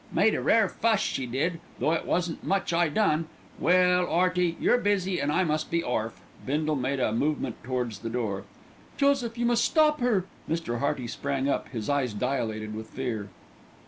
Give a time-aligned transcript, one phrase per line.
[0.11, 3.27] Made a rare fuss, she did, though it wasn't much I done.
[3.59, 8.09] Well, 'Earty, you're busy, an' I must be orf." Bindle made a movement towards the
[8.09, 8.45] door.
[8.97, 10.79] "Joseph, you must stop her!" Mr.
[10.79, 13.29] Hearty sprang up, his eyes dilated with fear.